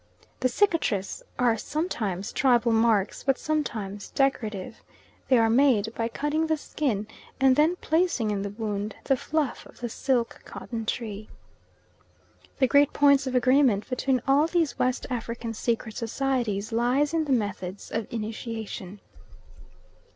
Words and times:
The 0.39 0.47
cicatrices 0.49 1.21
are 1.37 1.55
sometimes 1.57 2.31
tribal 2.33 2.71
marks, 2.71 3.21
but 3.21 3.37
sometimes 3.37 4.09
decorative. 4.09 4.77
They 5.27 5.37
are 5.37 5.47
made 5.47 5.93
by 5.93 6.07
cutting 6.07 6.47
the 6.47 6.57
skin 6.57 7.05
and 7.39 7.55
then 7.55 7.75
placing 7.81 8.31
in 8.31 8.41
the 8.41 8.49
wound 8.49 8.95
the 9.03 9.15
fluff 9.15 9.63
of 9.67 9.79
the 9.79 9.89
silk 9.89 10.41
cotton 10.43 10.87
tree. 10.87 11.29
The 12.57 12.65
great 12.65 12.93
point 12.93 13.27
of 13.27 13.35
agreement 13.35 13.87
between 13.91 14.23
all 14.27 14.47
these 14.47 14.79
West 14.79 15.05
African 15.11 15.53
secret 15.53 15.95
societies 15.95 16.71
lies 16.71 17.13
in 17.13 17.25
the 17.25 17.31
methods 17.31 17.91
of 17.91 18.07
initiation. 18.11 19.01